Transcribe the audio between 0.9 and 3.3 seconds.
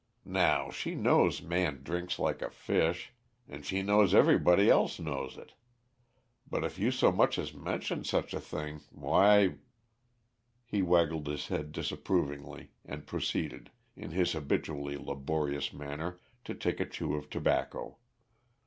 knows Man drinks like a fish